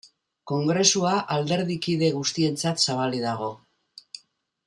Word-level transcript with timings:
Kongresua 0.51 1.11
alderdikide 1.35 2.09
guztientzat 2.15 2.83
zabalik 2.89 3.25
dago. 3.27 3.51